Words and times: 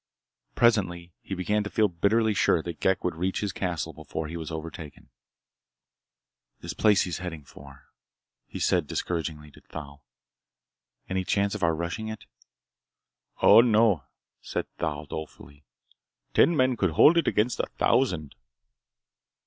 Presently 0.55 1.13
he 1.21 1.35
began 1.35 1.63
to 1.63 1.69
feel 1.69 1.87
bitterly 1.87 2.33
sure 2.33 2.63
that 2.63 2.79
Ghek 2.79 3.03
would 3.03 3.13
reach 3.13 3.41
his 3.41 3.51
castle 3.51 3.93
before 3.93 4.25
he 4.27 4.35
was 4.35 4.49
overtaken. 4.49 5.09
"This 6.59 6.73
place 6.73 7.03
he's 7.03 7.19
heading 7.19 7.43
for," 7.43 7.85
he 8.47 8.57
said 8.57 8.87
discouragedly 8.87 9.51
to 9.51 9.61
Thal. 9.61 10.03
"Any 11.07 11.23
chance 11.23 11.53
of 11.53 11.61
our 11.61 11.75
rushing 11.75 12.07
it?" 12.07 12.25
"Oh, 13.43 13.61
no!" 13.61 14.05
said 14.41 14.65
Thal 14.79 15.05
dolefully. 15.05 15.65
"Ten 16.33 16.57
men 16.57 16.75
could 16.77 16.93
hold 16.93 17.15
it 17.15 17.27
against 17.27 17.59
a 17.59 17.67
thousand!" 17.77 18.33